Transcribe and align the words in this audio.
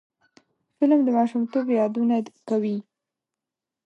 فلم 0.77 0.99
د 1.05 1.09
ماشومتوب 1.17 1.65
یادونه 1.79 2.15
کوي 2.49 2.77